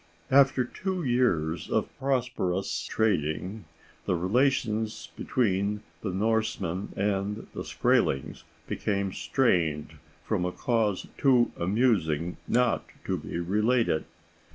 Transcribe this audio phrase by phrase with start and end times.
[0.31, 3.65] After two years of prosperous trading,
[4.07, 12.37] the relations between the Norsemen and the Skraelings became strained from a cause too amusing
[12.47, 14.05] not to be related.